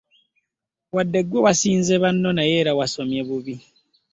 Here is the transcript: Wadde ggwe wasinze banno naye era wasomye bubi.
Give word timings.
Wadde 0.95 1.19
ggwe 1.25 1.39
wasinze 1.45 1.93
banno 2.03 2.29
naye 2.33 2.53
era 2.61 2.71
wasomye 2.79 3.21
bubi. 3.27 3.55